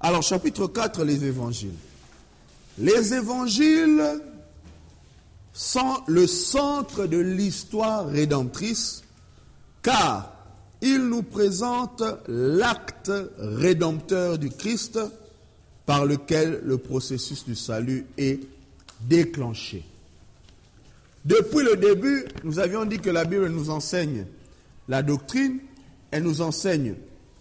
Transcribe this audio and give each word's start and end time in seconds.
Alors, 0.00 0.22
chapitre 0.22 0.68
4, 0.68 1.02
les 1.04 1.24
évangiles. 1.24 1.74
Les 2.78 3.14
évangiles 3.14 4.20
sont 5.52 5.96
le 6.06 6.28
centre 6.28 7.06
de 7.06 7.18
l'histoire 7.18 8.06
rédemptrice, 8.06 9.02
car 9.82 10.32
ils 10.80 11.04
nous 11.08 11.24
présentent 11.24 12.04
l'acte 12.28 13.10
rédempteur 13.38 14.38
du 14.38 14.50
Christ 14.50 15.00
par 15.84 16.06
lequel 16.06 16.60
le 16.64 16.78
processus 16.78 17.44
du 17.44 17.56
salut 17.56 18.06
est 18.16 18.38
déclenché. 19.00 19.84
Depuis 21.24 21.64
le 21.64 21.74
début, 21.74 22.24
nous 22.44 22.60
avions 22.60 22.84
dit 22.84 22.98
que 22.98 23.10
la 23.10 23.24
Bible 23.24 23.48
nous 23.48 23.70
enseigne 23.70 24.26
la 24.86 25.02
doctrine, 25.02 25.58
elle 26.12 26.22
nous 26.22 26.40
enseigne 26.40 26.94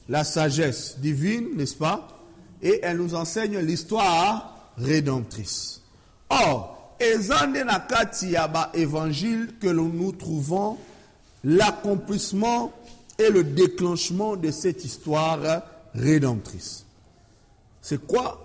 la 0.09 0.23
sagesse 0.23 0.97
divine, 0.99 1.49
n'est-ce 1.55 1.75
pas? 1.75 2.16
Et 2.61 2.79
elle 2.83 2.97
nous 2.97 3.15
enseigne 3.15 3.59
l'histoire 3.59 4.71
rédemptrice. 4.77 5.81
Or, 6.29 6.95
ezande 6.99 7.63
na 7.63 7.79
kati 7.79 8.31
ya 8.31 8.47
ba 8.47 8.71
évangile 8.73 9.55
que 9.59 9.67
nous 9.67 10.11
trouvons 10.11 10.77
l'accomplissement 11.43 12.71
et 13.19 13.29
le 13.29 13.43
déclenchement 13.43 14.35
de 14.35 14.51
cette 14.51 14.83
histoire 14.83 15.39
rédemptrice. 15.93 16.85
C'est 17.81 18.05
quoi 18.05 18.43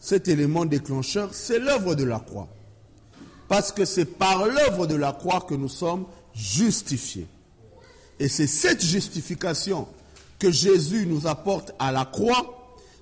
cet 0.00 0.28
élément 0.28 0.64
déclencheur? 0.64 1.30
C'est 1.32 1.58
l'œuvre 1.58 1.94
de 1.94 2.04
la 2.04 2.20
croix. 2.20 2.48
Parce 3.48 3.72
que 3.72 3.84
c'est 3.84 4.04
par 4.04 4.46
l'œuvre 4.46 4.86
de 4.86 4.94
la 4.94 5.12
croix 5.12 5.40
que 5.40 5.54
nous 5.54 5.68
sommes 5.68 6.06
justifiés. 6.34 7.26
Et 8.20 8.28
c'est 8.28 8.46
cette 8.46 8.84
justification 8.84 9.88
que 10.38 10.50
Jésus 10.50 11.06
nous 11.06 11.26
apporte 11.26 11.72
à 11.78 11.92
la 11.92 12.04
croix 12.04 12.57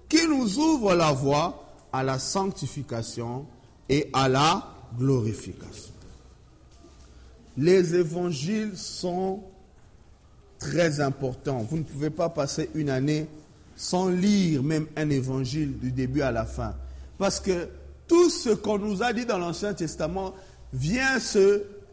qui 0.09 0.27
nous 0.29 0.59
ouvre 0.59 0.95
la 0.95 1.13
voie 1.13 1.73
à 1.93 2.03
la 2.03 2.19
sanctification 2.19 3.47
et 3.89 4.09
à 4.13 4.29
la 4.29 4.67
glorification. 4.99 5.93
Les 7.57 7.95
évangiles 7.95 8.77
sont 8.77 9.43
très 10.59 11.01
importants. 11.01 11.67
Vous 11.71 11.79
ne 11.79 11.83
pouvez 11.83 12.11
pas 12.11 12.29
passer 12.29 12.71
une 12.75 12.91
année 12.91 13.27
sans 13.77 14.09
lire 14.09 14.63
même 14.63 14.87
un 14.97 15.11
évangile 15.11 15.79
du 15.79 15.91
début 15.91 16.23
à 16.23 16.33
la 16.33 16.45
fin. 16.45 16.75
Parce 17.19 17.41
que 17.41 17.69
tout 18.07 18.31
ce 18.31 18.51
qu'on 18.51 18.79
nous 18.79 19.03
a 19.03 19.13
dit 19.13 19.27
dans 19.27 19.39
l'Ancien 19.39 19.75
Testament 19.75 20.35
vient 20.73 21.19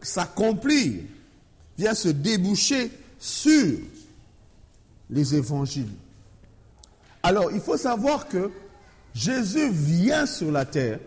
s'accomplir, 0.02 1.02
vient 1.78 1.94
se 1.94 2.08
déboucher 2.08 2.90
sur 3.18 3.78
les 5.10 5.34
évangiles. 5.34 5.92
Alors, 7.24 7.50
il 7.52 7.60
faut 7.60 7.78
savoir 7.78 8.28
que 8.28 8.50
Jésus 9.14 9.70
vient 9.70 10.26
sur 10.26 10.52
la 10.52 10.66
terre 10.66 11.00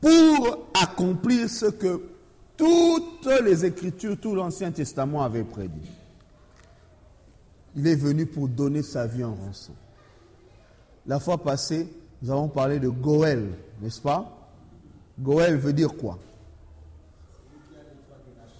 pour 0.00 0.68
accomplir 0.80 1.50
ce 1.50 1.66
que 1.66 2.02
toutes 2.56 3.26
les 3.42 3.64
Écritures, 3.64 4.16
tout 4.20 4.36
l'Ancien 4.36 4.70
Testament 4.70 5.24
avait 5.24 5.42
prédit. 5.42 5.90
Il 7.74 7.84
est 7.88 7.96
venu 7.96 8.26
pour 8.26 8.46
donner 8.46 8.84
sa 8.84 9.08
vie 9.08 9.24
en 9.24 9.34
rançon. 9.34 9.72
La 11.04 11.18
fois 11.18 11.42
passée, 11.42 11.88
nous 12.22 12.30
avons 12.30 12.46
parlé 12.46 12.78
de 12.78 12.88
Goël, 12.88 13.50
n'est-ce 13.80 14.00
pas? 14.00 14.30
Goël 15.18 15.56
veut 15.56 15.72
dire 15.72 15.96
quoi? 15.96 16.16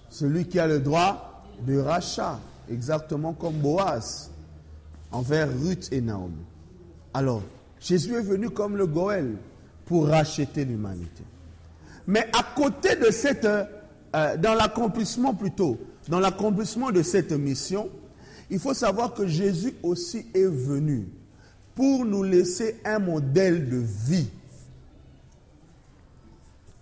Celui 0.09 0.45
qui 0.45 0.59
a 0.59 0.67
le 0.67 0.81
droit 0.81 1.45
de 1.65 1.79
rachat, 1.79 2.37
exactement 2.69 3.31
comme 3.31 3.55
Boaz, 3.55 4.29
envers 5.09 5.47
Ruth 5.47 5.87
et 5.93 6.01
Naomi. 6.01 6.43
Alors, 7.15 7.41
Jésus 7.79 8.13
est 8.13 8.21
venu 8.21 8.49
comme 8.49 8.75
le 8.75 8.85
Goël 8.85 9.37
pour 9.85 10.05
racheter 10.09 10.65
l'humanité. 10.65 11.23
Mais 12.05 12.27
à 12.37 12.43
côté 12.43 12.97
de 12.97 13.09
cette, 13.09 13.45
euh, 13.45 14.35
dans 14.37 14.53
l'accomplissement 14.53 15.33
plutôt, 15.33 15.77
dans 16.09 16.19
l'accomplissement 16.19 16.91
de 16.91 17.01
cette 17.01 17.31
mission, 17.31 17.89
il 18.49 18.59
faut 18.59 18.73
savoir 18.73 19.13
que 19.13 19.25
Jésus 19.27 19.75
aussi 19.81 20.25
est 20.33 20.43
venu 20.45 21.07
pour 21.73 22.03
nous 22.03 22.21
laisser 22.21 22.81
un 22.83 22.99
modèle 22.99 23.69
de 23.69 23.77
vie. 23.77 24.27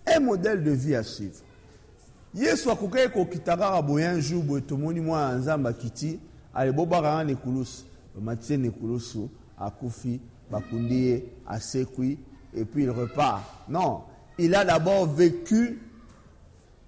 Un 0.04 0.18
modèle 0.18 0.64
de 0.64 0.72
vie 0.72 0.96
à 0.96 1.04
suivre. 1.04 1.36
yesu 2.34 2.68
un 2.68 4.20
jour 4.20 4.42
boye 4.42 4.62
tomoni 4.62 5.00
mwana 5.00 5.38
nekulusu 8.56 9.28
akufi 9.58 10.20
bakundi 10.50 10.94
ye 10.94 11.24
asekwi 11.46 12.18
et 12.54 12.64
puis 12.64 12.84
il 12.84 12.90
repart 12.90 13.42
non 13.68 14.02
il 14.38 14.54
a 14.54 14.64
d'abord 14.64 15.06
vécu 15.06 15.80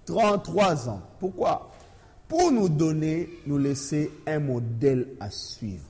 33 0.05 0.89
ans 0.89 1.01
pourquoi? 1.19 1.71
Pour 2.27 2.51
nous 2.51 2.67
donner 2.67 3.29
nous 3.45 3.57
laisser 3.57 4.11
un 4.25 4.39
modèle 4.39 5.07
à 5.19 5.29
suivre 5.29 5.83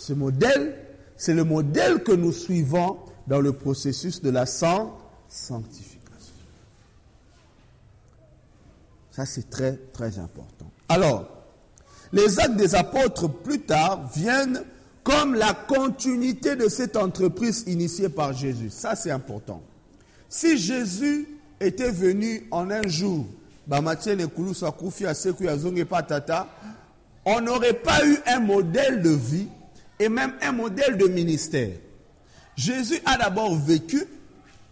ce 0.00 0.12
modèle, 0.14 0.76
c'est 1.16 1.34
le 1.34 1.44
modèle 1.44 2.02
que 2.02 2.12
nous 2.12 2.32
suivons 2.32 2.98
dans 3.26 3.40
le 3.40 3.52
processus 3.52 4.22
de 4.22 4.30
la 4.30 4.46
sanctification. 4.46 5.98
Ça, 9.10 9.26
c'est 9.26 9.50
très, 9.50 9.76
très 9.92 10.18
important. 10.18 10.70
Alors, 10.88 11.28
les 12.12 12.40
actes 12.40 12.56
des 12.56 12.74
apôtres 12.74 13.28
plus 13.28 13.60
tard 13.60 14.08
viennent 14.14 14.64
comme 15.02 15.34
la 15.34 15.54
continuité 15.54 16.56
de 16.56 16.68
cette 16.68 16.96
entreprise 16.96 17.64
initiée 17.66 18.08
par 18.08 18.32
Jésus. 18.32 18.70
Ça, 18.70 18.94
c'est 18.94 19.10
important. 19.10 19.62
Si 20.28 20.58
Jésus 20.58 21.28
était 21.60 21.90
venu 21.90 22.46
en 22.50 22.70
un 22.70 22.86
jour, 22.86 23.26
on 27.24 27.40
n'aurait 27.40 27.74
pas 27.74 28.06
eu 28.06 28.16
un 28.26 28.40
modèle 28.40 29.02
de 29.02 29.10
vie 29.10 29.48
et 29.98 30.08
même 30.08 30.32
un 30.42 30.52
modèle 30.52 30.96
de 30.96 31.06
ministère. 31.06 31.70
Jésus 32.56 33.00
a 33.04 33.16
d'abord 33.16 33.56
vécu 33.56 34.04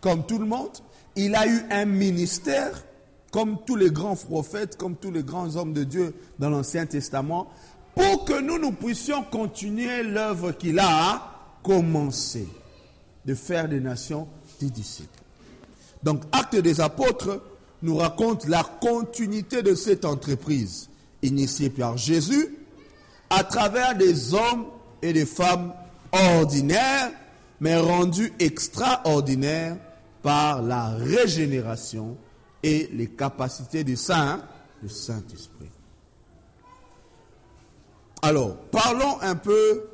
comme 0.01 0.27
tout 0.27 0.39
le 0.39 0.47
monde, 0.47 0.79
il 1.17 1.35
a 1.35 1.47
eu 1.47 1.61
un 1.71 1.85
ministère 1.85 2.85
comme 3.31 3.59
tous 3.67 3.77
les 3.77 3.91
grands 3.91 4.17
prophètes, 4.17 4.77
comme 4.77 4.97
tous 4.97 5.11
les 5.11 5.23
grands 5.23 5.57
hommes 5.57 5.73
de 5.73 5.85
Dieu 5.85 6.15
dans 6.39 6.51
l'Ancien 6.51 6.87
Testament, 6.87 7.49
pour 7.95 8.25
que 8.25 8.41
nous, 8.41 8.59
nous 8.59 8.73
puissions 8.73 9.23
continuer 9.25 10.03
l'œuvre 10.03 10.53
qu'il 10.53 10.79
a 10.79 11.35
commencé, 11.63 12.49
de 13.27 13.35
faire 13.35 13.69
des 13.69 13.81
nations 13.81 14.29
des 14.61 14.71
disciples. 14.71 15.21
Donc, 16.03 16.23
Acte 16.33 16.57
des 16.57 16.81
apôtres 16.81 17.43
nous 17.83 17.97
raconte 17.97 18.47
la 18.47 18.63
continuité 18.63 19.63
de 19.63 19.75
cette 19.75 20.05
entreprise 20.05 20.89
initiée 21.23 21.71
par 21.71 21.97
Jésus 21.97 22.57
à 23.31 23.45
travers 23.45 23.97
des 23.97 24.33
hommes 24.35 24.67
et 25.03 25.13
des 25.13 25.27
femmes 25.27 25.73
ordinaires, 26.13 27.11
mais 27.61 27.77
rendues 27.77 28.33
extraordinaires 28.39 29.77
par 30.23 30.63
la 30.63 30.91
régénération 30.91 32.17
et 32.63 32.89
les 32.93 33.07
capacités 33.07 33.85
du 33.85 33.97
Saint, 33.97 34.43
du 34.83 34.89
Saint-Esprit. 34.89 35.71
Alors, 38.23 38.57
parlons 38.71 39.21
un 39.21 39.37
peu 39.37 39.85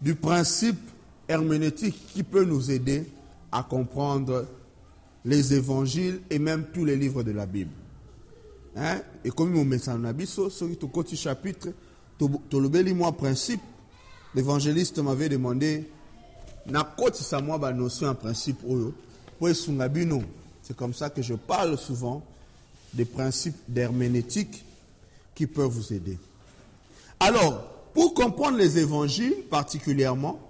du 0.00 0.14
principe 0.14 0.78
herméneutique 1.28 2.06
qui 2.12 2.22
peut 2.22 2.44
nous 2.44 2.70
aider 2.70 3.06
à 3.50 3.62
comprendre 3.62 4.46
les 5.24 5.54
évangiles 5.54 6.20
et 6.30 6.38
même 6.38 6.66
tous 6.72 6.84
les 6.84 6.96
livres 6.96 7.22
de 7.22 7.32
la 7.32 7.46
Bible. 7.46 7.72
Et 9.24 9.30
comme 9.30 9.52
nous 9.52 9.64
mettons 9.64 9.92
en 9.92 10.04
abisso, 10.04 10.50
sur 10.50 10.66
le 10.66 10.74
côté 10.74 11.16
chapitre, 11.16 11.68
le 12.20 12.92
moi 12.94 13.12
principe 13.12 13.60
l'évangéliste 14.34 14.98
m'avait 14.98 15.28
demandé 15.28 15.84
nakotisa 16.66 17.40
mwa 17.40 17.58
banotion 17.58 18.08
en 18.08 18.14
principe 18.14 18.60
c'est 20.62 20.76
comme 20.76 20.94
ça 20.94 21.10
que 21.10 21.22
je 21.22 21.34
parle 21.34 21.76
souvent 21.78 22.24
des 22.94 23.04
principes 23.04 23.56
d'herméneutique 23.68 24.64
qui 25.34 25.46
peuvent 25.46 25.66
vous 25.70 25.92
aider 25.92 26.18
alors 27.20 27.64
pour 27.94 28.14
comprendre 28.14 28.58
les 28.58 28.78
évangiles 28.78 29.44
particulièrement 29.50 30.40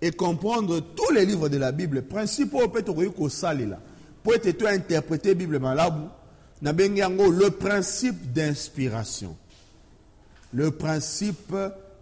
et 0.00 0.10
comprendre 0.10 0.80
tous 0.80 1.12
les 1.12 1.24
livres 1.24 1.48
de 1.48 1.58
la 1.58 1.72
bible 1.72 2.02
principe 2.02 2.54
oyo 2.54 2.68
mpe 2.68 2.82
tokoki 2.84 3.12
kosalela 3.16 3.78
po 4.22 4.34
ete 4.34 4.56
tointerprete 4.56 5.34
bible 5.34 5.60
yango 6.96 7.30
le 7.30 7.50
principe 7.50 8.32
d'inspiration 8.32 9.36
le 10.52 10.70
principe 10.70 11.54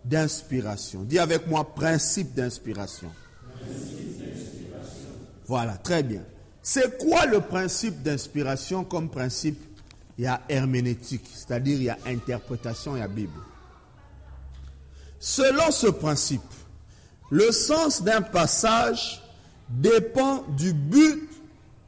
d'inspiration. 0.04 1.02
Dis 1.02 1.18
avec 1.18 1.46
moi 1.46 1.74
principe 1.74 2.34
d'inspiration. 2.34 3.10
Voilà, 5.46 5.76
très 5.76 6.02
bien. 6.02 6.22
C'est 6.62 6.98
quoi 6.98 7.26
le 7.26 7.40
principe 7.40 8.02
d'inspiration 8.02 8.84
comme 8.84 9.08
principe? 9.08 9.58
Il 10.18 10.24
y 10.24 10.26
a 10.26 10.42
herméneutique, 10.48 11.24
c'est-à-dire 11.32 11.76
il 11.76 11.84
y 11.84 11.90
a 11.90 11.98
interprétation, 12.06 12.96
il 12.96 13.00
y 13.00 13.02
a 13.02 13.08
Bible. 13.08 13.40
Selon 15.18 15.70
ce 15.70 15.86
principe, 15.86 16.42
Le 17.30 17.52
sens 17.52 18.02
d'un 18.02 18.22
passage 18.22 19.22
dépend 19.68 20.42
du 20.58 20.72
but 20.72 21.28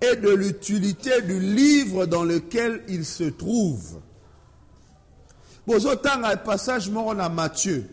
et 0.01 0.17
de 0.17 0.31
l'utilité 0.31 1.21
du 1.23 1.41
livre 1.41 2.07
dans 2.07 2.23
lequel 2.23 2.83
il 2.89 3.05
se 3.05 3.25
trouve. 3.25 4.01
bozotanga 5.67 6.37
passage 6.37 6.91
moko 6.91 7.15
na 7.15 7.29
Matthieu 7.29 7.85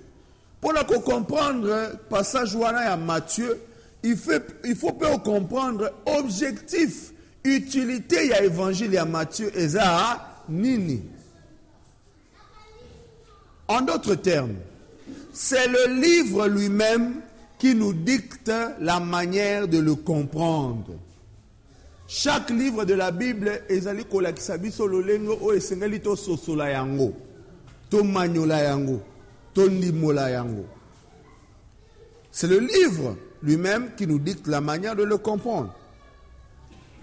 mpona 0.58 0.84
comprendre 0.84 2.00
passage 2.10 2.56
wana 2.56 2.84
ya 2.84 2.98
Matthieu 2.98 3.62
il 4.04 4.16
faut, 4.16 4.32
il 4.64 4.76
faut 4.76 4.94
mpe 4.94 5.24
comprendre 5.24 5.92
objectif 6.06 7.12
utilité 7.44 8.28
ya 8.28 8.44
évangile 8.44 8.94
ya 8.94 9.06
Matthieu 9.06 9.52
eza 9.56 10.20
nini. 10.50 11.02
En 13.68 13.82
d'autres 13.82 14.16
termes 14.16 14.56
c'est 15.34 15.68
le 15.68 16.02
livre 16.02 16.48
lui-même 16.48 17.22
qui 17.60 17.76
nous 17.76 17.94
dicte 17.94 18.52
la 18.80 19.00
manière 19.00 19.68
de 19.68 19.78
le 19.80 19.96
comprendre. 19.96 20.96
Chaque 22.08 22.50
livre 22.50 22.86
de 22.86 22.94
la 22.94 23.12
bible 23.12 23.62
yango. 30.10 30.66
C'est 32.32 32.48
le 32.48 32.60
livre 32.60 33.16
lui-même 33.42 33.92
qui 33.96 34.08
nous 34.08 34.20
dicte 34.20 34.48
la 34.48 34.62
manière 34.62 34.96
de 34.96 35.04
le 35.04 35.18
comprendre. 35.18 35.74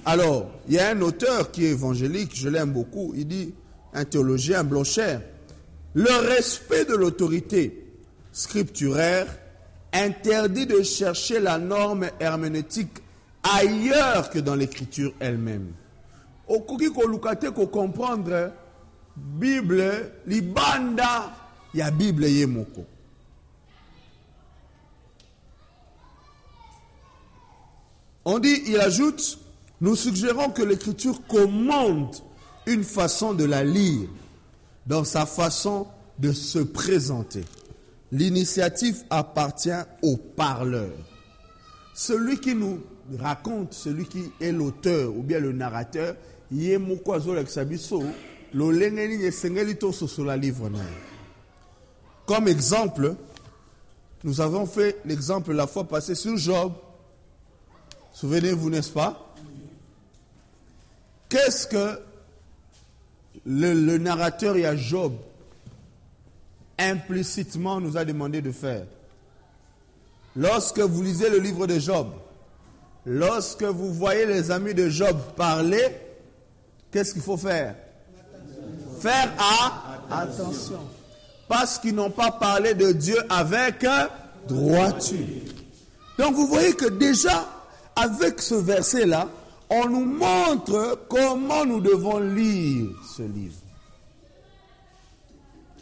Alors 0.05 0.51
il 0.69 0.75
y 0.75 0.79
a 0.79 0.91
un 0.91 1.01
auteur 1.01 1.51
qui 1.51 1.67
est 1.67 1.71
évangélique 1.71 2.33
je 2.35 2.49
l'aime 2.49 2.71
beaucoup 2.71 3.13
il 3.17 3.27
dit 3.27 3.55
un 3.93 4.05
théologien 4.05 4.63
Blocher 4.63 5.19
le 5.95 6.29
respect 6.29 6.85
de 6.85 6.95
l'autorité 6.95 7.85
scripturaire 8.31 9.27
interdit 9.93 10.67
de 10.67 10.83
chercher 10.83 11.41
la 11.41 11.59
norme 11.59 12.09
herméneutique 12.21 13.03
ailleurs 13.43 14.31
que 14.31 14.39
dans 14.39 14.55
l'écriture 14.55 15.13
elle-même 15.19 15.73
okoki 16.49 16.91
koluka 16.93 17.35
te 17.37 17.51
kocomprendre 17.51 18.53
bible 19.17 20.13
libanda 20.27 21.33
ya 21.75 21.91
bible 21.91 22.31
ye 22.31 22.47
moko 22.47 22.85
on 28.27 28.39
dit 28.39 28.63
il 28.67 28.79
ajoute 28.79 29.39
nous 29.81 29.97
suggérons 29.97 30.51
que 30.51 30.63
l'écriture 30.63 31.27
commande 31.27 32.15
une 32.67 32.85
façon 32.85 33.33
de 33.33 33.45
la 33.45 33.65
lire 33.65 34.09
dans 34.87 35.05
sa 35.05 35.27
façon 35.27 35.87
de 36.19 36.33
se 36.33 36.59
présenter. 36.59 37.45
L'initiative 38.11 39.05
appartient 39.11 39.71
au 40.03 40.17
parleur. 40.17 40.93
Celui 41.95 42.39
qui 42.39 42.55
nous 42.55 42.81
raconte 43.19 43.75
celui 43.75 44.07
qui 44.07 44.25
est 44.41 44.53
l'auteur 44.53 45.15
ou 45.17 45.23
bien 45.23 45.39
le 45.39 45.53
narrateur 45.53 46.17
comme 52.27 52.49
exemple 52.49 53.15
nous 54.25 54.41
avons 54.41 54.67
fait 54.67 54.97
l'exemple 55.05 55.53
la 55.53 55.67
fois 55.67 55.85
passée 55.85 56.15
sur 56.15 56.37
Job 56.37 56.73
souvenez-vous 58.17 58.71
n'est-ce 58.71 58.91
pas? 58.91 59.35
Qu'est-ce 61.29 61.67
que 61.67 62.01
le, 63.45 63.99
narrateur 63.99 64.57
et 64.57 64.77
Job 64.79 65.13
implicitement 66.79 67.81
nous 67.81 67.97
a 67.99 68.05
demandé 68.05 68.41
de 68.41 68.53
faire? 68.53 68.87
Lorsque 70.35 70.81
vous 70.81 71.03
lisez 71.03 71.29
le 71.29 71.39
livre 71.39 71.67
de 71.67 71.79
Job 71.79 72.09
lorsque 73.05 73.63
vous 73.63 73.93
voyez 73.93 74.27
les 74.27 74.51
amis 74.51 74.75
de 74.75 74.89
Job 74.89 75.17
parler 75.37 75.97
qu'est-ce 76.91 77.13
qu'il 77.13 77.23
faut 77.23 77.37
faire? 77.37 77.77
Faire 79.01 79.33
à 79.39 80.23
attention. 80.23 80.81
Parce 81.49 81.79
qu'ils 81.79 81.95
n'ont 81.95 82.11
pas 82.11 82.33
parlé 82.33 82.75
de 82.75 82.93
Dieu 82.93 83.17
avec 83.29 83.87
droiture. 84.49 85.19
Donc 86.19 86.35
vous 86.35 86.47
voyez 86.49 86.73
que 86.73 86.87
déjà, 86.87 87.47
avec 87.97 88.41
ce 88.41 88.55
verset-là, 88.55 89.29
on 89.71 89.89
nous 89.89 90.05
montre 90.05 91.07
comment 91.09 91.65
nous 91.65 91.81
devons 91.81 92.19
lire 92.19 92.91
ce 93.17 93.23
livre. 93.23 93.57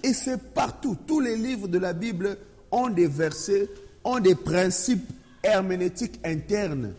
Et 0.03 0.13
c'est 0.13 0.53
partout. 0.55 0.97
Tous 1.07 1.21
les 1.21 1.37
livres 1.37 1.69
de 1.69 1.79
la 1.79 1.93
Bible 1.93 2.39
ont 2.71 2.89
des 2.89 3.07
versets, 3.07 3.69
ont 4.05 4.21
des 4.21 4.35
principes 4.35 5.11
herméneutiques 5.43 6.21
internes. 6.25 6.95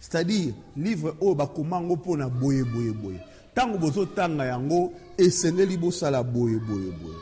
C'est-à-dire, 0.00 0.54
livre 0.76 1.14
o 1.20 1.34
bakomango 1.34 1.96
pona 1.96 2.28
boye 2.28 2.62
boye 2.62 2.92
boye. 2.92 3.20
ntango 3.56 3.78
bozotanga 3.78 4.44
yango 4.44 4.92
esengeli 5.16 5.76
bosala 5.78 6.22
boye 6.22 6.58
boye 6.58 6.90
boye 7.02 7.16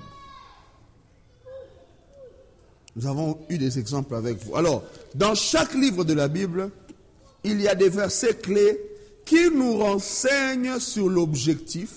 nous 2.96 3.06
avons 3.06 3.38
eu 3.48 3.56
des 3.56 3.78
exemples 3.78 4.16
avec 4.16 4.44
vous 4.44 4.56
alors 4.56 4.82
dans 5.14 5.34
chaque 5.36 5.74
livre 5.74 6.04
de 6.04 6.12
la 6.12 6.26
bible 6.26 6.70
il 7.44 7.60
y 7.60 7.68
a 7.68 7.74
des 7.74 7.88
versets 7.90 8.34
clés 8.34 8.80
qui 9.24 9.50
nous 9.50 9.78
renseignent 9.78 10.80
sur 10.80 11.08
l'objectif 11.08 11.90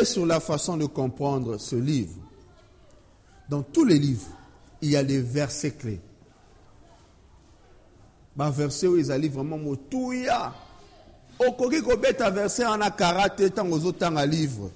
et 0.00 0.04
sur 0.04 0.26
la 0.26 0.40
façon 0.40 0.76
de 0.76 0.86
comprendre 0.86 1.58
ce 1.58 1.76
livre. 1.76 2.16
Dans 3.48 3.62
tous 3.62 3.84
les 3.84 3.98
livres 3.98 4.26
il 4.82 4.90
y 4.90 4.96
a 4.96 5.04
des 5.04 5.20
versets 5.20 5.72
clés. 5.72 6.00
Baverset 8.36 8.86
oyo 8.86 9.00
ezali 9.00 9.28
vraiment 9.28 9.58
motuya 9.58 10.52
okoki 11.38 11.80
kobeta 11.82 12.30
verset 12.30 12.66
wana 12.68 12.90
kara 12.90 13.30
te 13.30 13.48
ntango 13.48 13.76
ozotanga 13.76 14.26
livre. 14.26 14.70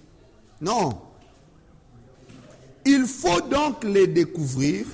Non. 0.60 0.96
Il 2.86 3.04
faut 3.06 3.42
donc 3.42 3.84
les 3.84 4.06
découvrir 4.06 4.86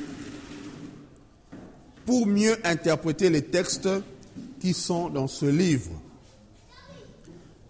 pour 2.04 2.26
mieux 2.26 2.58
interpréter 2.64 3.30
les 3.30 3.42
textes 3.42 3.88
qui 4.66 4.74
sont 4.74 5.08
dans 5.10 5.28
ce 5.28 5.46
livre. 5.46 5.92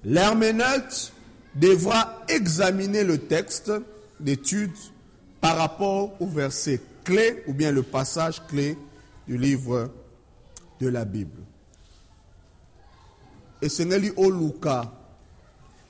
L'herméneute 0.02 1.12
devra 1.54 2.22
examiner 2.26 3.04
le 3.04 3.18
texte 3.18 3.70
d'étude 4.18 4.72
par 5.42 5.58
rapport 5.58 6.18
au 6.22 6.26
verset 6.26 6.80
clé 7.04 7.42
ou 7.48 7.52
bien 7.52 7.70
le 7.70 7.82
passage 7.82 8.42
clé 8.46 8.78
du 9.28 9.36
livre 9.36 9.90
de 10.80 10.88
la 10.88 11.04
Bible. 11.04 11.42
Esengeli 13.60 14.10
oluka 14.16 14.90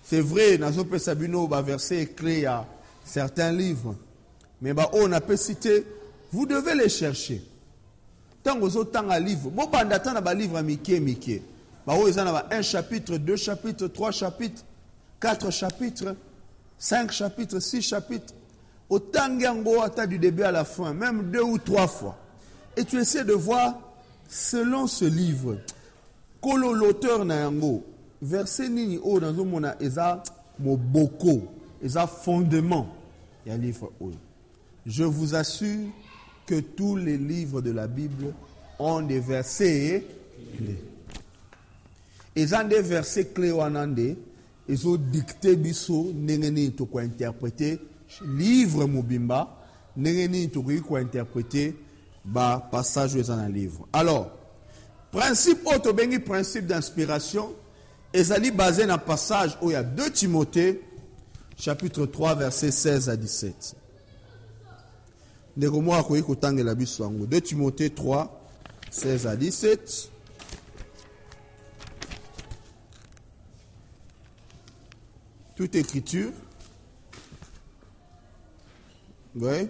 c'est 0.02 0.20
vrai 0.20 0.58
nazopesa 0.58 1.14
bino 1.14 1.46
baverset 1.46 2.06
clé 2.16 2.40
ya 2.40 2.66
certains 3.04 3.52
livres. 3.52 3.94
Mais 4.60 4.74
baoyo 4.74 5.06
napesi 5.06 5.54
te 5.54 5.84
vous 6.32 6.46
devez 6.46 6.74
les 6.74 6.88
chercher 6.88 7.42
ntango 8.46 8.66
ozotanga 8.66 9.18
livre 9.18 9.50
bobanda 9.50 9.96
ata 9.96 10.12
na 10.12 10.20
balivre 10.20 10.56
ya 10.56 10.62
mike 10.62 11.00
mike. 11.00 11.42
Baoyo 11.86 12.08
eza 12.08 12.24
na 12.24 12.32
ba 12.32 12.46
1 12.50 12.62
chapitre 12.62 13.18
2 13.18 13.36
chapitre 13.36 13.88
3 13.88 14.12
chapitre 14.12 14.62
4 15.20 15.50
chapitres 15.50 16.14
5 16.78 17.12
chapitres 17.12 17.60
6 17.60 17.82
chapitres. 17.82 18.34
Otangi 18.90 19.44
yango 19.44 19.82
ata 19.82 20.06
du 20.06 20.18
début 20.18 20.44
à 20.44 20.52
la 20.52 20.64
fin 20.64 20.94
même 20.94 21.30
deux 21.30 21.42
ou 21.42 21.58
trois 21.58 21.88
fois. 21.88 22.16
Et 22.76 22.84
tu 22.84 22.98
essaies 22.98 23.24
de 23.24 23.32
voir 23.32 23.74
selon 24.28 24.86
ce 24.86 25.04
livre. 25.04 25.58
Kolo 26.40 26.72
l'auteur 26.72 27.24
na 27.24 27.40
yango 27.40 27.82
verset 28.22 28.68
nini 28.68 28.98
oyo 28.98 29.20
nazomona 29.20 29.74
eza 29.80 30.22
moboko 30.58 31.42
eza 31.82 32.06
fondement 32.06 32.86
ya 33.44 33.56
livre 33.56 33.90
oyo. 34.00 34.16
Je 34.86 35.02
vous 35.02 35.34
assure 35.34 35.88
que 36.46 36.60
tous 36.60 36.96
les 36.96 37.18
livres 37.18 37.60
de 37.60 37.72
la 37.72 37.86
bible 37.86 38.32
ont 38.78 39.02
des 39.02 39.20
versets 39.20 40.06
clés. 40.56 40.82
Eza 42.36 42.60
nde 42.64 42.82
verset 42.84 43.32
clé 43.32 43.50
wana 43.56 43.86
nde 43.88 44.10
ezodikte 44.68 45.54
biso 45.56 46.02
ndenge 46.12 46.50
nini 46.50 46.72
tokointerprete 46.76 47.78
livre 48.36 48.84
mobimba 48.86 49.46
tokoki 50.52 50.82
kointerprete 50.82 51.74
bapassage 52.24 53.14
oyo 53.14 53.24
eza 53.24 53.36
na 53.36 53.48
livre. 53.48 53.86
Alors 53.92 54.30
principe 55.10 55.66
oyo 55.66 55.78
tobengi 55.78 56.18
principe 56.18 56.66
d'inspiration 56.66 57.54
ezali 58.12 58.50
basé 58.50 58.86
na 58.86 58.98
passage 58.98 59.56
oyo 59.62 59.72
ya 59.72 59.82
2 59.82 60.10
timothée 60.10 60.80
chapitre 61.56 62.04
3 62.04 62.34
verset 62.34 62.70
16 62.70 63.08
à 63.08 63.16
17 63.16 63.76
ndeko 65.56 65.80
moko 65.82 65.96
akoki 65.96 66.22
kotangela 66.22 66.74
biso 66.74 67.04
yango. 67.04 67.26
2 67.26 67.40
timothée 67.40 67.90
3 67.90 68.28
16 68.90 69.26
à 69.26 69.36
17 69.36 70.10
toute 75.56 75.74
écriture. 75.74 76.32
Oui 79.34 79.68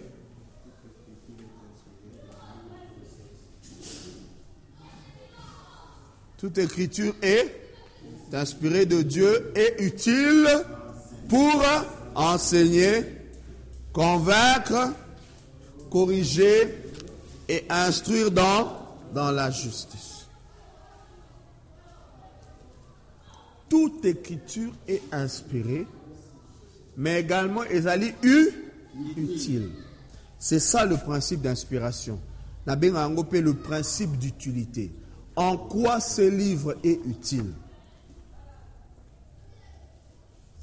Toute 6.37 6.57
écriture 6.59 7.15
est 7.21 7.51
inspirée 8.31 8.85
de 8.85 9.01
Dieu 9.01 9.51
et 9.55 9.83
utile 9.83 10.47
pour 11.27 11.63
enseigner, 12.15 13.03
convaincre, 13.91 14.93
corriger 15.89 16.75
et 17.47 17.65
instruire 17.69 18.31
dans, 18.31 18.85
la 19.13 19.49
justice. 19.49 20.27
Toute 23.69 24.05
écriture 24.05 24.71
est 24.87 25.01
inspirée, 25.11 25.87
mais 26.95 27.21
également 27.21 27.63
u 27.65 28.49
utile. 29.15 29.71
C'est 30.39 30.59
ça 30.59 30.85
le 30.85 30.97
principe 30.97 31.41
d'inspiration. 31.41 32.19
Le 32.65 33.53
principe 33.53 34.17
d'utilité. 34.17 34.91
En 35.35 35.57
quoi 35.57 35.99
ce 35.99 36.21
livre 36.21 36.75
est 36.83 36.99
utile? 37.05 37.53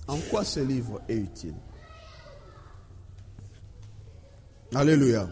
En 0.06 0.18
quoi 0.30 0.44
ce 0.44 0.60
livre 0.60 1.00
est 1.08 1.16
utile? 1.16 1.54
Alléluia. 4.74 5.28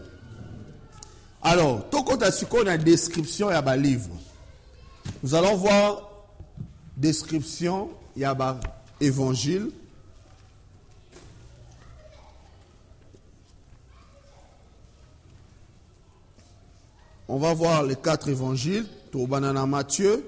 Alors, 1.41 1.89
tokota 1.89 2.31
sikoyo 2.31 2.63
na 2.63 2.77
description 2.77 3.51
ya 3.51 3.61
ba 3.61 3.75
livre. 3.75 4.15
Nous 5.21 5.35
allons 5.35 5.55
voir 5.55 6.09
description 6.95 7.89
ya 8.15 8.33
ba 8.33 8.59
évangile. 9.01 9.69
On 17.27 17.37
va 17.37 17.53
voir 17.53 17.83
les 17.83 17.95
quatre 17.95 18.29
évangiles. 18.29 18.85
Tobanana 19.11 19.65
Matthieu. 19.65 20.23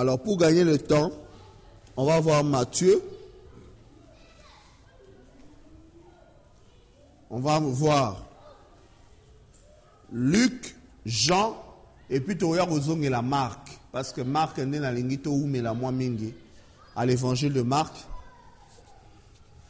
Alors, 0.00 0.18
pour 0.18 0.38
gagner 0.38 0.64
le 0.64 0.78
temps, 0.78 1.12
on 1.94 2.06
va 2.06 2.18
voir 2.20 2.42
Matthieu. 2.42 3.02
On 7.28 7.38
va 7.38 7.60
voir 7.60 8.24
Luc, 10.10 10.74
Jean, 11.04 11.54
et 12.08 12.18
puis 12.20 12.38
tu 12.38 12.46
et 12.46 13.08
la 13.10 13.20
Marc. 13.20 13.78
Parce 13.92 14.14
que 14.14 14.22
Marc 14.22 14.58
est 14.58 14.64
né 14.64 14.78
dans 14.78 14.90
l'ingito 14.90 15.32
ou 15.32 15.46
la 15.52 15.74
à 16.96 17.04
l'évangile 17.04 17.52
de 17.52 17.60
Marc. 17.60 17.94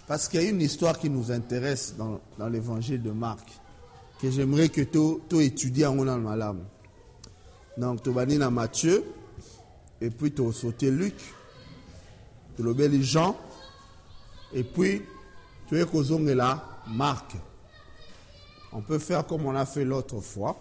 Parce 0.07 0.29
qu'il 0.29 0.43
y 0.43 0.47
a 0.47 0.49
une 0.49 0.61
histoire 0.61 0.97
qui 0.97 1.11
nous 1.11 1.33
intéresse 1.33 1.97
dans, 1.99 2.21
l'évangile 2.49 3.03
de 3.03 3.11
Marc, 3.11 3.49
que 4.23 4.31
j'aimerais 4.31 4.69
que 4.69 4.83
tu 4.83 5.43
étudies 5.43 5.87
en 5.87 5.97
malam. 5.97 6.61
Donc, 7.77 8.05
tu 8.05 8.11
vas 8.11 8.27
dans 8.27 8.53
Matthieu, 8.53 9.03
et 10.01 10.11
puis 10.11 10.33
tu 10.33 10.47
as 10.47 10.53
sauté 10.53 10.91
Luc, 10.91 11.15
tu 12.57 12.69
as 12.69 13.03
Jean, 13.03 13.37
et 14.53 14.65
puis 14.65 15.03
tu 15.69 15.79
es 15.79 16.35
là 16.35 16.83
Marc. 16.89 17.37
On 18.73 18.81
peut 18.81 18.99
faire 18.99 19.27
comme 19.27 19.47
on 19.47 19.55
a 19.55 19.67
fait 19.67 19.85
l'autre 19.85 20.21
fois. 20.21 20.59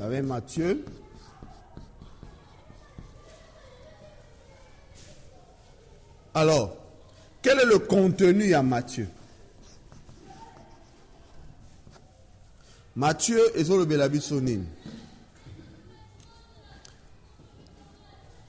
Vous 0.00 0.06
avez 0.06 0.22
Matthieu. 0.22 0.82
Alors, 6.32 6.74
quel 7.42 7.60
est 7.60 7.66
le 7.66 7.80
contenu 7.80 8.54
à 8.54 8.62
Matthieu? 8.62 9.08
Matthieu 12.96 13.42
est 13.54 13.68
le 13.68 13.84
Belabissonine. 13.84 14.64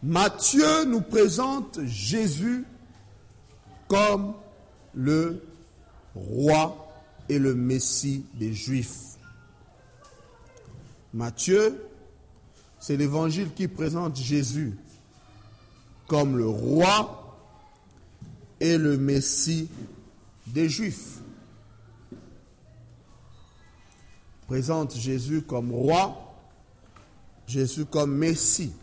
Matthieu 0.03 0.85
nous 0.85 1.01
présente 1.01 1.83
Jésus 1.83 2.63
comme 3.89 4.35
le 4.93 5.43
roi 6.15 6.93
et 7.27 7.39
le 7.39 7.55
Messie 7.55 8.25
des 8.35 8.53
Juifs. 8.53 9.10
Matthieu, 11.13 11.83
c'est 12.79 12.95
l'évangile 12.95 13.53
qui 13.53 13.67
présente 13.67 14.15
Jésus 14.15 14.77
comme 16.07 16.37
le 16.37 16.47
roi 16.47 17.37
et 18.59 18.77
le 18.77 18.97
Messie 18.97 19.69
des 20.47 20.69
Juifs. 20.69 21.19
Présente 24.47 24.95
Jésus 24.95 25.41
comme 25.41 25.71
roi, 25.71 26.35
Jésus 27.47 27.85
comme 27.85 28.15
Messie. 28.15 28.73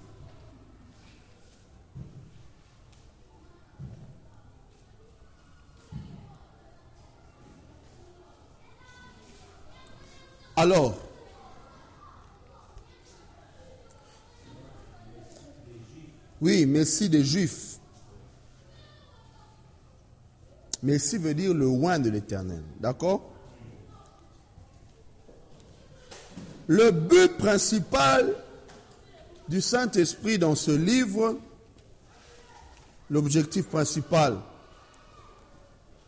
Alors, 10.56 11.07
oui, 16.40 16.66
Messie 16.66 17.08
des 17.08 17.24
Juifs. 17.24 17.78
Messie 20.82 21.18
veut 21.18 21.34
dire 21.34 21.52
le 21.52 21.66
oin 21.66 21.98
de 21.98 22.10
l'éternel. 22.10 22.62
D'accord? 22.80 23.32
Le 26.68 26.90
but 26.90 27.36
principal 27.38 28.34
du 29.48 29.60
Saint-Esprit 29.60 30.38
dans 30.38 30.54
ce 30.54 30.70
livre, 30.70 31.38
l'objectif 33.10 33.66
principal 33.66 34.38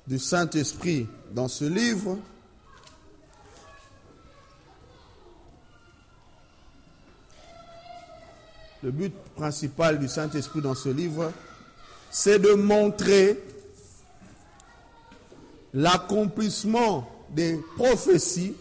du 0.07 0.19
Saint-Esprit 0.19 1.09
dans 1.33 1.49
ce 1.49 1.65
livre, 1.65 2.19
le 8.83 8.91
but 8.91 9.15
principal 9.37 9.99
du 9.99 10.09
Saint-Esprit 10.09 10.61
dans 10.61 10.75
ce 10.75 10.89
livre, 10.89 11.33
c'est 12.11 12.39
de 12.39 12.55
montrer 12.55 13.39
l'accomplissement 15.75 17.09
des 17.31 17.61
prophéties, 17.77 18.57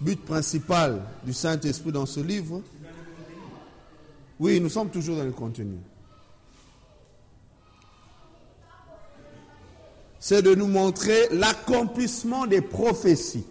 but 0.00 0.24
principal 0.24 1.02
du 1.24 1.32
Saint-Esprit 1.32 1.92
dans 1.92 2.06
ce 2.06 2.20
livre. 2.20 2.62
Oui, 4.38 4.60
nous 4.60 4.70
sommes 4.70 4.90
toujours 4.90 5.16
dans 5.16 5.24
le 5.24 5.32
contenu. 5.32 5.76
C'est 10.18 10.42
de 10.42 10.54
nous 10.54 10.66
montrer 10.66 11.28
l'accomplissement 11.32 12.46
des 12.46 12.60
prophéties 12.60 13.44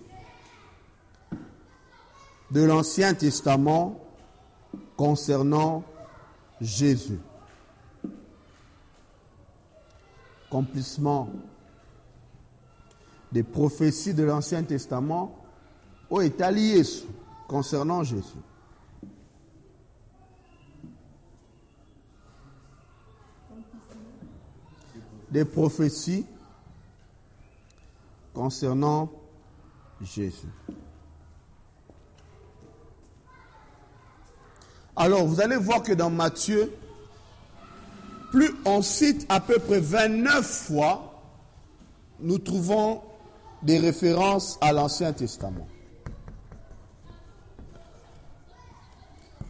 de 2.51 2.62
l'Ancien 2.63 3.13
Testament 3.13 4.00
concernant 5.00 5.86
Jésus. 6.60 7.22
Accomplissement 10.48 11.29
des 13.32 13.44
prophéties 13.44 14.13
de 14.13 14.24
l'Ancien 14.24 14.62
Testament 14.62 15.39
été 16.20 16.51
liées 16.51 16.84
concernant 17.48 18.03
Jésus. 18.03 18.41
Des 25.32 25.46
prophéties 25.46 26.25
concernant 28.34 29.10
Jésus. 30.01 30.50
Alors, 35.00 35.25
vous 35.25 35.39
allez 35.39 35.56
voir 35.56 35.82
que 35.82 35.94
dans 35.94 36.10
Matthieu, 36.10 36.74
plus 38.32 38.51
on 38.65 38.82
cite 38.82 39.25
à 39.29 39.39
peu 39.39 39.58
près 39.58 39.79
29 39.79 40.46
fois, 40.46 41.24
nous 42.20 42.38
trouvons 42.38 43.01
des 43.63 43.77
références 43.77 44.58
à 44.60 44.74
l'Ancien 44.74 45.13
Testament. 45.13 45.70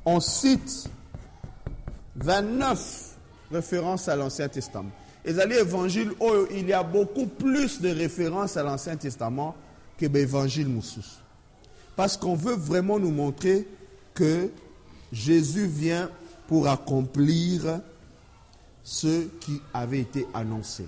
On 0.06 0.20
cite 0.20 0.88
29 2.18 3.18
référence 3.52 4.08
à 4.08 4.16
l'Ancien 4.16 4.50
Testament. 4.50 4.92
Et 5.26 5.34
les 5.34 5.58
évangile, 5.58 6.12
oh, 6.20 6.46
il 6.52 6.68
y 6.68 6.74
a 6.74 6.84
beaucoup 6.84 7.26
plus 7.26 7.82
de 7.82 7.90
références 7.90 8.56
à 8.56 8.62
l'Ancien 8.62 8.98
Testament 8.98 9.56
que 9.98 10.06
l'évangile 10.06 10.68
Moussous. 10.68 11.24
Parce 11.96 12.18
qu'on 12.18 12.36
veut 12.36 12.56
vraiment 12.56 13.00
nous 13.00 13.12
montrer 13.12 13.68
que 14.14 14.52
Jésus 15.12 15.66
vient 15.68 16.10
pour 16.48 16.68
accomplir 16.68 17.82
ce 18.84 19.28
qui 19.40 19.62
avait 19.74 20.00
été 20.00 20.28
annoncé. 20.34 20.88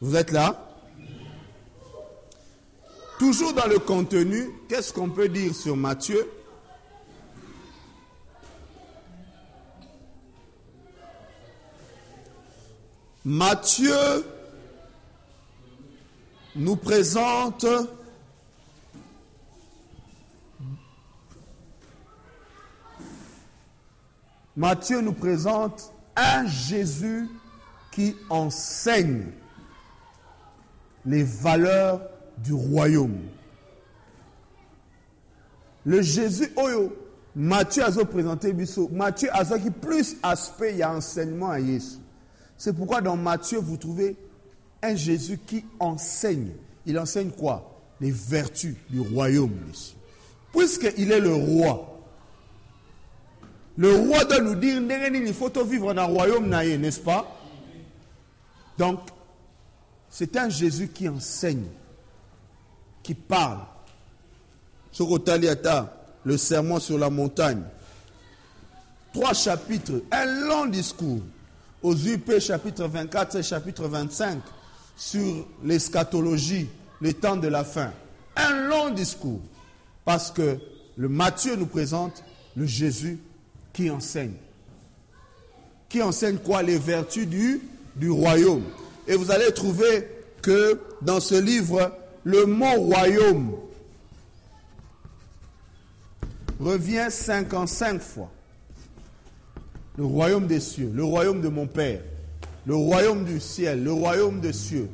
Vous 0.00 0.14
êtes 0.16 0.32
là? 0.32 0.64
Toujours 3.18 3.52
dans 3.52 3.66
le 3.66 3.78
contenu, 3.78 4.50
qu'est-ce 4.68 4.92
qu'on 4.92 5.10
peut 5.10 5.28
dire 5.28 5.54
sur 5.54 5.76
Matthieu? 5.76 6.30
Matthieu 13.24 14.24
nous 16.54 16.76
présente 16.76 17.66
Matthieu 24.58 25.00
nous 25.00 25.12
présente 25.12 25.92
un 26.16 26.44
Jésus 26.44 27.28
qui 27.92 28.16
enseigne 28.28 29.26
les 31.06 31.22
valeurs 31.22 32.00
du 32.38 32.54
royaume. 32.54 33.20
Le 35.86 36.02
Jésus 36.02 36.50
oyo 36.56 36.92
Matthieu 37.36 37.84
a 37.84 38.04
présenté 38.04 38.52
Matthieu 38.90 39.28
a 39.32 39.44
qui 39.60 39.70
plus 39.70 40.16
aspect 40.24 40.72
il 40.72 40.78
y 40.78 40.82
a 40.82 40.92
enseignement 40.92 41.50
à 41.50 41.60
Jésus. 41.60 41.98
C'est 42.56 42.72
pourquoi 42.72 43.00
dans 43.00 43.16
Matthieu 43.16 43.60
vous 43.60 43.76
trouvez 43.76 44.16
un 44.82 44.96
Jésus 44.96 45.38
qui 45.38 45.64
enseigne. 45.78 46.50
Il 46.84 46.98
enseigne 46.98 47.30
quoi? 47.30 47.80
Les 48.00 48.10
vertus 48.10 48.74
du 48.90 48.98
royaume. 48.98 49.54
Puisqu'il 50.50 51.12
est 51.12 51.20
le 51.20 51.34
roi, 51.34 51.97
le 53.78 53.94
roi 53.94 54.24
doit 54.24 54.40
nous 54.40 54.56
dire, 54.56 54.82
il 54.82 55.32
faut 55.32 55.64
vivre 55.64 55.94
dans 55.94 56.08
le 56.08 56.12
royaume, 56.12 56.48
n'est-ce 56.48 56.98
pas? 56.98 57.40
Donc, 58.76 58.98
c'est 60.10 60.36
un 60.36 60.48
Jésus 60.48 60.88
qui 60.88 61.08
enseigne, 61.08 61.66
qui 63.04 63.14
parle. 63.14 63.60
le 66.24 66.36
serment 66.36 66.80
sur 66.80 66.98
la 66.98 67.08
montagne. 67.08 67.62
Trois 69.12 69.32
chapitres, 69.32 70.02
un 70.10 70.26
long 70.26 70.66
discours. 70.66 71.20
Aux 71.80 71.94
UP, 71.94 72.40
chapitre 72.40 72.88
24 72.88 73.36
et 73.36 73.42
chapitre 73.44 73.86
25, 73.86 74.40
sur 74.96 75.46
l'eschatologie, 75.62 76.68
les 77.00 77.14
temps 77.14 77.36
de 77.36 77.46
la 77.46 77.62
fin. 77.62 77.92
Un 78.34 78.66
long 78.66 78.90
discours. 78.90 79.40
Parce 80.04 80.32
que 80.32 80.58
le 80.96 81.08
Matthieu 81.08 81.54
nous 81.54 81.66
présente 81.66 82.24
le 82.56 82.66
Jésus 82.66 83.20
qui 83.72 83.90
enseigne. 83.90 84.34
Qui 85.88 86.02
enseigne 86.02 86.38
quoi? 86.38 86.62
Les 86.62 86.78
vertus 86.78 87.26
du, 87.26 87.60
du 87.96 88.10
royaume. 88.10 88.64
Et 89.06 89.16
vous 89.16 89.30
allez 89.30 89.52
trouver 89.52 90.08
que 90.42 90.80
dans 91.02 91.20
ce 91.20 91.34
livre, 91.34 91.92
le 92.24 92.44
mot 92.44 92.74
royaume 92.74 93.56
revient 96.60 97.06
55 97.10 98.00
fois. 98.00 98.30
Le 99.96 100.04
royaume 100.04 100.46
des 100.46 100.60
cieux, 100.60 100.90
le 100.94 101.02
royaume 101.02 101.40
de 101.40 101.48
mon 101.48 101.66
Père, 101.66 102.00
le 102.66 102.74
royaume 102.74 103.24
du 103.24 103.40
ciel, 103.40 103.82
le 103.82 103.92
royaume 103.92 104.40
des 104.40 104.52
cieux. 104.52 104.88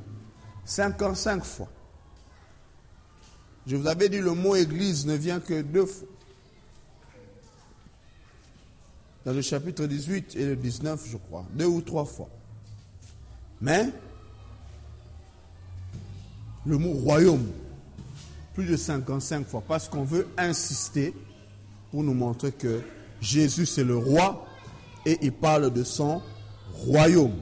55 0.64 1.44
fois. 1.44 1.68
Je 3.66 3.76
vous 3.76 3.86
avais 3.86 4.08
dit, 4.08 4.20
le 4.20 4.32
mot 4.32 4.54
église 4.54 5.06
ne 5.06 5.14
vient 5.14 5.40
que 5.40 5.62
deux 5.62 5.86
fois. 5.86 6.08
Dans 9.24 9.32
le 9.32 9.42
chapitre 9.42 9.86
18 9.86 10.36
et 10.36 10.44
le 10.46 10.56
19, 10.56 11.06
je 11.10 11.16
crois, 11.16 11.44
deux 11.54 11.66
ou 11.66 11.80
trois 11.80 12.04
fois. 12.04 12.28
Mais 13.60 13.88
le 16.66 16.78
mot 16.78 16.92
royaume, 16.92 17.46
plus 18.54 18.66
de 18.66 18.76
55 18.76 19.46
fois, 19.46 19.62
parce 19.66 19.88
qu'on 19.88 20.04
veut 20.04 20.28
insister 20.36 21.14
pour 21.90 22.02
nous 22.02 22.14
montrer 22.14 22.52
que 22.52 22.82
Jésus 23.20 23.66
c'est 23.66 23.84
le 23.84 23.96
roi 23.96 24.46
et 25.06 25.18
il 25.22 25.32
parle 25.32 25.72
de 25.72 25.84
son 25.84 26.20
royaume. 26.72 27.36